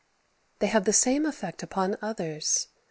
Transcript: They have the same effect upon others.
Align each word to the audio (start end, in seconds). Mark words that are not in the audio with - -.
They 0.57 0.65
have 0.65 0.85
the 0.85 0.93
same 0.93 1.27
effect 1.27 1.61
upon 1.61 1.95
others. 2.01 2.69